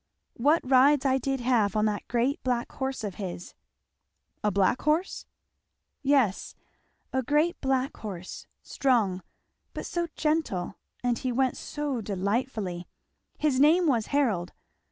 What 0.33 0.67
rides 0.67 1.05
I 1.05 1.19
did 1.19 1.41
have 1.41 1.75
on 1.75 1.85
that 1.85 2.07
great 2.07 2.41
black 2.41 2.71
horse 2.71 3.03
of 3.03 3.13
his!" 3.21 3.53
"A 4.43 4.49
black 4.49 4.81
horse?" 4.81 5.27
"Yes, 6.01 6.55
a 7.13 7.21
great 7.21 7.61
black 7.61 7.95
horse, 7.97 8.47
strong, 8.63 9.21
but 9.75 9.85
so 9.85 10.07
gentle, 10.15 10.79
and 11.03 11.19
he 11.19 11.31
went 11.31 11.55
so 11.55 12.01
delightfully. 12.01 12.87
His 13.37 13.59
name 13.59 13.85
was 13.85 14.07
Harold. 14.07 14.53